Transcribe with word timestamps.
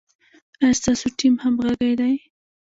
ایا 0.61 0.77
ستاسو 0.79 1.07
ټیم 1.17 1.33
همغږی 1.43 1.93
دی؟ 1.99 2.13